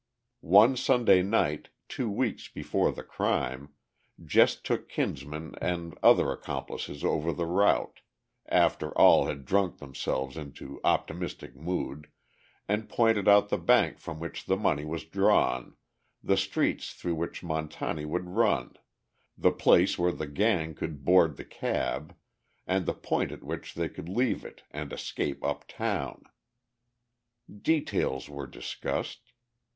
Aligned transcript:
One 0.39 0.77
Sunday 0.77 1.21
night, 1.21 1.69
two 1.87 2.09
weeks 2.09 2.47
before 2.47 2.91
the 2.91 3.03
crime, 3.03 3.75
Jess 4.25 4.55
took 4.55 4.89
Kinsman 4.89 5.53
and 5.61 5.95
other 6.01 6.31
accomplices 6.31 7.03
over 7.03 7.31
the 7.31 7.45
route, 7.45 7.99
after 8.49 8.89
all 8.97 9.27
had 9.27 9.45
drunk 9.45 9.77
themselves 9.77 10.37
into 10.37 10.81
optimistic 10.83 11.55
mood, 11.55 12.09
and 12.67 12.89
pointed 12.89 13.27
out 13.27 13.49
the 13.49 13.59
bank 13.59 13.99
from 13.99 14.19
which 14.19 14.45
the 14.45 14.57
money 14.57 14.85
was 14.85 15.05
drawn, 15.05 15.75
the 16.23 16.35
streets 16.35 16.95
through 16.95 17.13
which 17.13 17.43
Montani 17.43 18.05
would 18.07 18.25
run, 18.27 18.75
the 19.37 19.51
place 19.51 19.99
where 19.99 20.11
the 20.11 20.25
gang 20.25 20.73
could 20.73 21.05
board 21.05 21.37
the 21.37 21.45
cab, 21.45 22.15
and 22.65 22.87
the 22.87 22.95
point 22.95 23.31
at 23.31 23.43
which 23.43 23.75
they 23.75 23.87
could 23.87 24.09
leave 24.09 24.43
it 24.43 24.63
and 24.71 24.91
escape 24.91 25.43
uptown. 25.43 26.23
Details 27.61 28.27
were 28.31 28.47
discussed. 28.47 29.31